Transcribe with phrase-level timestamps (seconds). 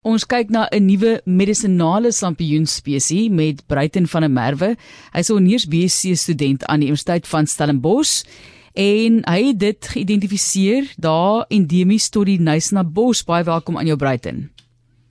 [0.00, 4.76] Ons kyk na 'n nuwe medisonale sampioensspesies met Bruiten van der Merwe.
[5.12, 8.24] Hy's 'n honeurs BSc student aan die Universiteit van Stellenbosch
[8.72, 13.24] en hy het dit geïdentifiseer daar endemies tot die Nysna Bos.
[13.24, 14.50] Baie welkom aan jou Bruiten.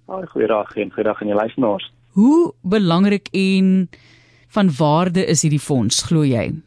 [0.08, 1.92] Haai, goeiedag en goeiedag aan die luisteraars.
[2.14, 3.90] Hoe belangrik en
[4.48, 6.62] van waarde is hierdie fonds, glo jy?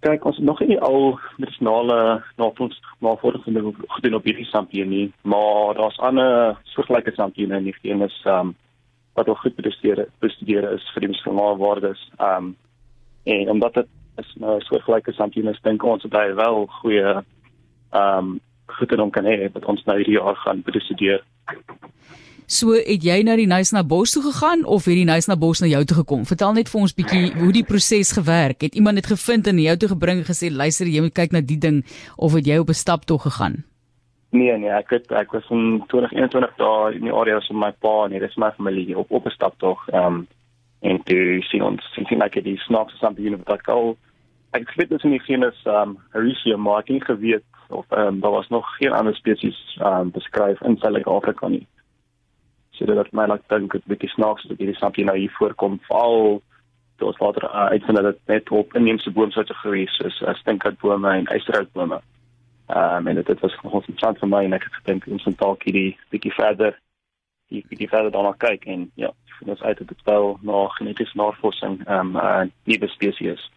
[0.00, 6.58] Kyk ons nog nie al medisinale navorsing gedoen op hierdie sampie nie, maar daar's ander
[6.74, 8.54] soortgelyke sampiene in die genus um
[9.18, 12.04] wat ook goed bestudeer bestudeer is vir die medisinale waardes.
[12.22, 12.54] Um
[13.24, 13.88] en omdat dit
[14.22, 17.16] is nou soortgelyke sampiene, dink ons dat hy wel goeie
[17.90, 18.38] um
[18.78, 21.24] goed en om kan hê wat ons nou hierdie jaar gaan bestudeer.
[22.48, 25.34] So het jy nou die nuus na Bos toe gegaan of het die nuus na
[25.36, 26.22] Bos na jou toe gekom?
[26.24, 28.64] Vertel net vir ons bietjie hoe die proses gewerk.
[28.64, 31.42] Het iemand dit gevind en jou toe gebring en gesê luister jy moet kyk na
[31.44, 31.82] die ding
[32.16, 33.68] of het jy op 'n stap toe gegaan?
[34.32, 38.08] Nee nee, ek het ek was in 2021 daar in die area so my pa
[38.08, 39.88] en dis my familie op op 'n stap tog.
[39.88, 40.26] Ehm um,
[40.80, 43.96] en toe sien ons sien sien like die snaaks of something in the call.
[44.52, 47.84] Ek weet dit is nie geen is ehm um, Harisia maar ek het geweet of
[47.90, 51.66] ehm um, daar was nog geen ander spesies ehm um, beskryf in Suid-Afrika nie
[52.78, 55.80] so dit het my laat dink dit bietjie snaaks dat hierdie sampie nou hier voorkom
[55.88, 56.40] veral
[56.98, 61.10] toe ons later uh, uitvind dat dit net op inheemse boomsoorte is soos uh, stinkhoutbome
[61.10, 62.00] en ysterhoutbome.
[62.68, 65.38] Ehm um, en dit was nog interessant vir my en ek het gedink ons moet
[65.38, 66.78] dalk hierdie bietjie verder
[67.48, 71.16] die die verder daarna kyk en ja, vind ons uit dat dit wel nog genetiese
[71.16, 73.50] navorsing ehm um, 'n uh, nuwe spesies is.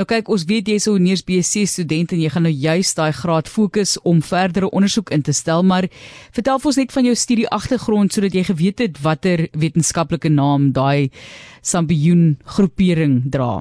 [0.00, 3.12] Nou kyk, ons weet jy's 'n honeurs BSc student en jy gaan nou juist daai
[3.12, 5.84] graad fokus om verdere ondersoek in te stel, maar
[6.32, 11.10] vertel ons net van jou studie agtergrond sodat jy geweet het watter wetenskaplike naam daai
[11.60, 13.60] Sambiyun groepering dra.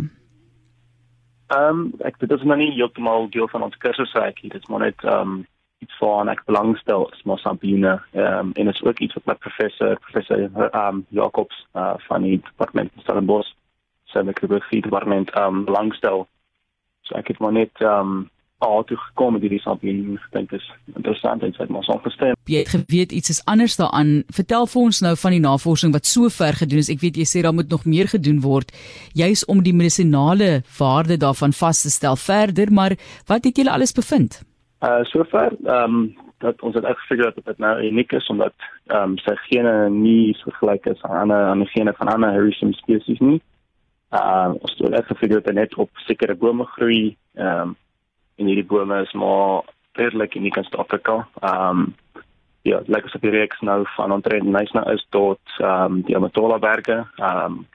[1.51, 4.69] Ehm um, ek dit is nou nie heeltemal deel van ons kursus ek dit is
[4.69, 5.45] maar net ehm um,
[5.83, 9.25] iets van ek belangstel is maar Sambiyune ehm um, en dit is ook iets wat
[9.25, 13.58] my professor professor ehm um, Jacobs uh, van die departement Stellenbosch
[14.13, 16.27] sy mikrobiogie departement um belangstel.
[17.07, 18.29] So ek het maar net um
[18.59, 22.35] al toe gekom met hierdie sampie en gedink is interessant en het maar so verstaan.
[22.51, 24.23] Jy het geweet iets is anders daaraan.
[24.35, 26.91] Vertel vir ons nou van die navorsing wat so ver gedoen is.
[26.91, 28.73] Ek weet jy sê daar moet nog meer gedoen word
[29.16, 32.97] juis om die medisinale waarde daarvan vas te stel verder, maar
[33.31, 34.41] wat het julle alles bevind?
[34.84, 38.53] Uh sover um dat ons het uitgefigure dat dit nou uniek is omdat
[38.88, 42.31] ehm um, sy gene nie so gelyk is aan ander aan die gene van ander
[42.31, 43.41] Hericium spesies nie.
[44.09, 47.18] Uh ons het gefigure dat net op sekere bome groei.
[47.34, 47.75] Ehm um,
[48.36, 49.62] en hierdie bome is maar
[49.92, 51.28] redelik uniek in Suid-Afrika.
[51.40, 51.96] Ehm um,
[52.62, 56.02] ja, like as op die reeks nou van omtrent nice nou is tot ehm um,
[56.02, 57.06] die Amatola berge.
[57.16, 57.68] Ehm um,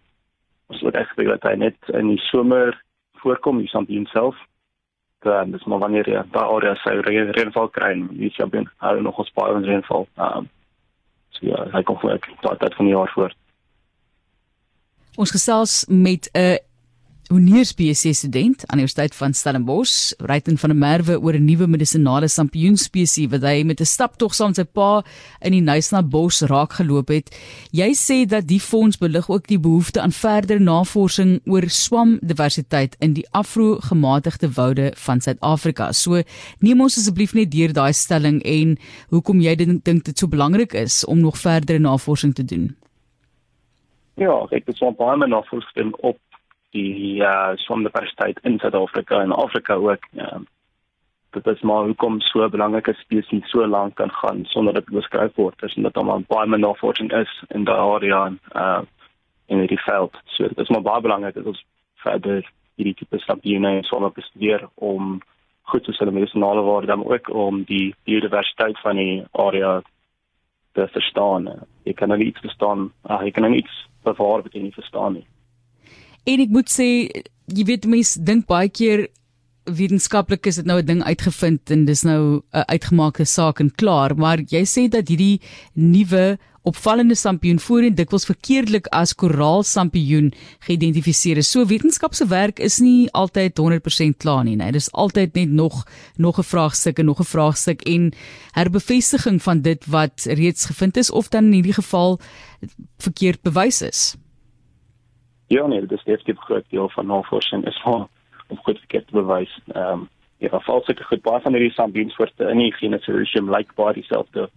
[0.66, 2.82] ons het gefigure dat hy net in die somer
[3.22, 4.36] voorkom, die Sambien self.
[5.22, 9.22] Dan dis maar wanneer jy daar area sy reënval kry, jy sien binne hou nog
[9.34, 10.08] baie van reënval.
[10.16, 10.50] Ehm um,
[11.30, 13.38] so ja, hy kom voor ek daai van die jaar voort.
[15.14, 16.58] Ons gesels met 'n
[17.30, 21.66] honeurs BSc student aan die Universiteit van Stellenbosch, Ryten van der Merwe oor 'n nuwe
[21.66, 25.04] medisinale sampioensspesies wat hy met 'n staptog saam sy pa
[25.40, 27.36] in die Nysna Bos raak geloop het.
[27.70, 33.12] Jy sê dat die fonds belig ook die behoefte aan verdere navorsing oor swamdiversiteit in
[33.12, 35.92] die afro-gematigde woude van Suid-Afrika.
[35.92, 36.22] So
[36.58, 38.78] neem ons asseblief net deur daai stelling en
[39.10, 42.76] hoekom jy dink dit so belangrik is om nog verdere navorsing te doen.
[44.14, 46.18] Ja, ek het so baie my navorsing op
[46.74, 50.06] die uh swamdiversiteit in Suid-Afrika en Afrika ook.
[50.10, 50.40] Ja.
[51.34, 54.94] Dit is maar hoekom so 'n belangrike spesies so lank kan gaan sonder dat dit
[54.94, 55.62] beskryf word.
[55.62, 58.82] Is omdat daar baie my navorsing is in daai area en uh
[59.46, 60.16] in hierdie veld.
[60.24, 61.64] So dit is maar baie belangrik dat ons
[61.94, 65.20] verder hierdie tipe sampioene en so op bestudeer om
[65.62, 69.82] goed met die nasionale waarde dan ook om die biodiversiteit van die area
[70.72, 71.48] te verstaan.
[71.82, 75.18] Jy kan nou iets verstaan, uh, jy kan nou iets bewaar wat jy nie verstaan
[75.18, 75.26] nie.
[76.24, 76.88] En ek moet sê,
[77.52, 79.08] jy weet mense dink baie keer
[79.64, 84.16] wetenskaplik is dit nou 'n ding uitgevind en dis nou 'n uitgemaakte saak en klaar,
[84.16, 85.40] maar jy sê dat hierdie
[85.74, 90.30] nuwe opvallende sampioen voorheen dikwels verkeerdelik as koraalsampioen
[90.64, 91.50] geïdentifiseer is.
[91.52, 94.72] So wetenskapse werk is nie altyd 100% klaar nie, nee.
[94.72, 95.84] Dit is altyd net nog
[96.16, 98.12] nog 'n vraagstuk en nog 'n vraagstuk en
[98.52, 102.18] herbevestiging van dit wat reeds gevind is of dan in hierdie geval
[102.98, 104.16] verkeerd bewys is.
[105.46, 108.08] Ja, nee, dit is 'n groot deel van navorsing is om
[108.48, 109.60] om goed verkeerd te bewys.
[109.72, 110.08] Ehm um,
[110.38, 114.50] ja, valse goed baie van hierdie sampioensoorte in die genus Erythrium like body dieselfde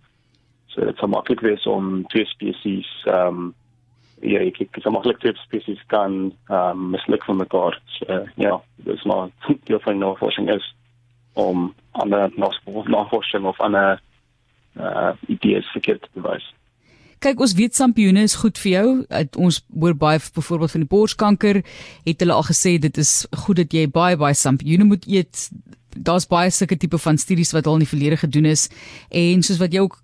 [0.77, 3.55] so dit sou maklik wees om twee spesies ehm um,
[4.25, 6.19] ja ek ek sou maklik twee spesies kan
[6.49, 9.29] ehm um, misluk van mekaar so, ja dis maar
[9.69, 10.73] deel van navorsing is
[11.33, 14.01] om ander navorsing of ander
[14.79, 16.53] uh, idees verkeerd te bewys
[17.23, 18.89] kyk ons weet sampioene is goed vir jou.
[19.41, 21.61] Ons hoor baie byvoorbeeld van die borskanker
[22.05, 25.47] het hulle al gesê dit is goed dat jy baie baie sampioene moet eet.
[25.97, 28.67] Daar's baie sulke tipe van studies wat al in die verlede gedoen is
[29.09, 29.97] en soos wat jy ook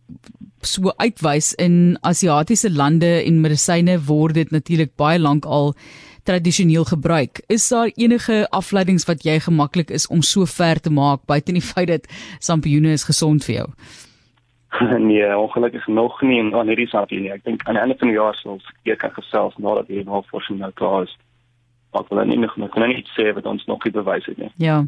[0.66, 5.74] so uitwys in Asiatiese lande en medisyne word dit natuurlik baie lank al
[6.24, 7.42] tradisioneel gebruik.
[7.48, 11.66] Is daar enige afleidings wat jy gemaklik is om so ver te maak buite die
[11.74, 12.08] feit dat
[12.40, 13.70] sampioene is gesond vir jou?
[15.10, 17.36] Nee, ongelukkig nog nie aan hierdie sampioene.
[17.36, 18.58] Ek dink aan die einde van die jaar sal
[18.90, 21.14] ek kan gesels nadat die navorsing nou klaar is.
[21.94, 24.50] Maar hulle nie nog kan nie sê wat ons nog nie bewys het nie.
[24.58, 24.82] Ja.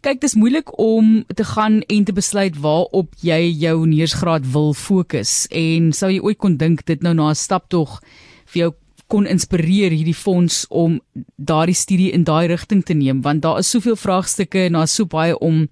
[0.00, 4.74] Kyk, dit is moeilik om te gaan en te besluit waarop jy jou neersgraad wil
[4.74, 8.00] fokus en sou jy ooit kon dink dit nou na 'n stap tog
[8.46, 8.72] vir jou
[9.08, 11.00] kon inspireer hierdie fonds om
[11.36, 15.06] daardie studie in daai rigting te neem want daar is soveel vraagstukke en daar's so
[15.06, 15.68] baie om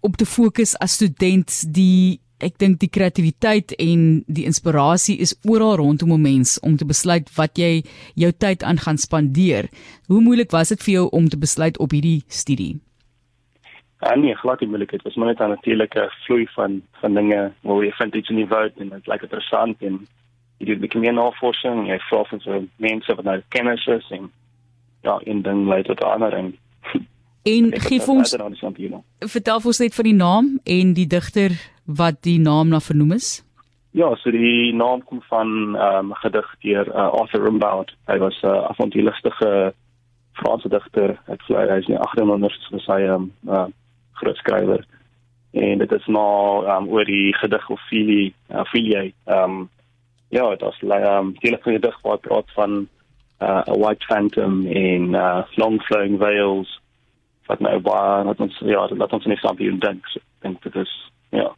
[0.00, 5.76] op te fokus as student die ek dink die kreatiwiteit en die inspirasie is oral
[5.76, 7.82] rondom 'n mens om te besluit wat jy
[8.14, 9.68] jou tyd aan gaan spandeer.
[10.08, 12.80] Hoe moeilik was dit vir jou om te besluit op hierdie studie?
[14.02, 14.90] Ja, nee, glad nie moeilik.
[14.90, 18.36] Dit was maar net 'n natuurlike vloei van van dinge waar jy vind iets in
[18.36, 20.06] die wêreld en dit lyk interessant en
[20.58, 24.10] jy doen 'n bietjie meer navorsing, jy vra van so mense wat nou kennis is
[24.10, 24.30] en
[25.02, 26.56] ja, in ding lei tot ander en
[27.42, 28.36] En gee ons
[29.18, 31.50] vertel ons net van die naam en die digter
[31.84, 33.42] wat die naam na vernoem is.
[33.92, 37.90] Ja, so die naam kom van ehm, 'n um, gedig deur uh, Arthur Rimbaud.
[38.06, 39.74] Hy was 'n uh, avontuurlustige
[40.32, 41.18] Franse digter.
[41.26, 43.66] Hy het hy is nie 800 so sy 'n um, uh,
[44.12, 44.86] groot skrywer.
[45.50, 49.02] En dit is nou um, oor die gedig Ophelia, Ophelia.
[49.24, 49.70] Ehm um,
[50.28, 52.88] ja, dit is um, die hele gedig wat praat van
[53.42, 56.81] uh, 'n white phantom in uh, long flowing veils
[57.50, 60.06] wat nou baie wat ons ja, laat ons nie saam hier dink.
[60.12, 60.94] So, ek dink dit is
[61.32, 61.50] ja.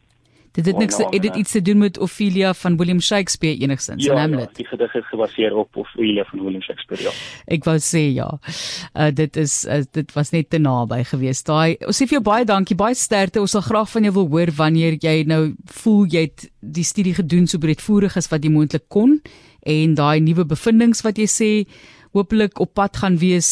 [0.55, 4.13] Dit het niks dit het iets te doen met Ophelia van William Shakespeare enigsins ja,
[4.13, 4.49] in Hamlet.
[4.49, 7.03] Ja, die gedig is gebaseer op Ophelia van William Shakespeare.
[7.03, 7.11] Ja.
[7.51, 8.29] Ek wou sê ja.
[8.93, 11.49] Uh, dit is uh, dit was net te naby geweest.
[11.51, 13.43] Daai ons sê vir jou baie dankie, baie sterkte.
[13.43, 15.41] Ons sal graag van jou wil hoor wanneer jy nou
[15.81, 19.19] voel jy het die studie gedoen so breedvoerig as wat jy moontlik kon
[19.65, 21.51] en daai nuwe bevindinge wat jy sê
[22.15, 23.51] hopelik op pad gaan wees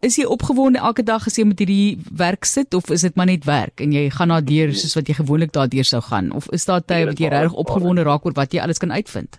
[0.00, 3.28] is jy opgewonde elke dag as jy met hierdie werk sit of is dit maar
[3.28, 6.48] net werk en jy gaan na deur soos wat jy gewoonlik daardeur sou gaan of
[6.52, 9.38] is daar tye wat jy regtig opgewonde raak oor wat jy alles kan uitvind?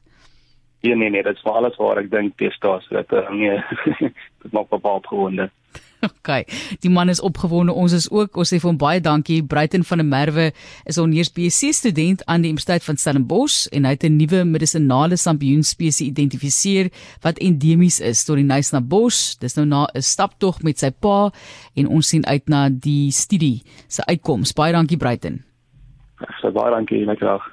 [0.84, 3.56] Nee nee nee, dit is vir alles waar ek dink deesdae so dat uh, nee,
[4.44, 5.50] dit maak baie opgewonde.
[6.24, 6.46] Okay.
[6.80, 7.74] Die man is opgewonde.
[7.74, 9.42] Ons is ook, ons sê vir hom baie dankie.
[9.44, 10.46] Bruiten van der Merwe
[10.86, 14.44] is 'n eers BSc student aan die Universiteit van Stellenbosch en hy het 'n nuwe
[14.46, 16.92] medisonale sampioenspesie identifiseer
[17.22, 19.38] wat endemies is tot die Nysna Bos.
[19.40, 21.32] Dis nou na 'n staptog met sy pa
[21.76, 24.54] en ons sien uit na die studie se uitkoms.
[24.54, 25.44] Baie dankie Bruiten.
[26.54, 27.53] Baie dankie, lekker dag.